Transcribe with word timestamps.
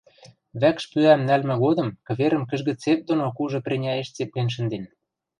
вӓкш 0.61 0.83
пӱӓм 0.91 1.21
нӓлмӹ 1.27 1.55
годым 1.63 1.89
кӹверӹм 2.07 2.43
кӹжгӹ 2.49 2.73
цеп 2.81 2.99
доно 3.07 3.27
кужы 3.37 3.59
преняэш 3.65 4.07
цеплен 4.15 4.47
шӹнден. 4.55 4.83